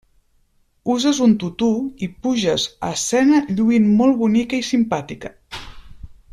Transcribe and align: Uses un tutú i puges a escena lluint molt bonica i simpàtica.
Uses 0.93 1.19
un 1.25 1.35
tutú 1.43 1.67
i 2.07 2.09
puges 2.23 2.65
a 2.89 2.91
escena 2.97 3.43
lluint 3.59 3.87
molt 4.01 4.21
bonica 4.25 4.63
i 4.63 4.67
simpàtica. 4.73 5.35